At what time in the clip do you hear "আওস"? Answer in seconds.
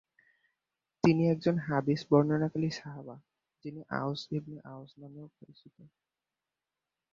3.99-4.21, 4.71-4.91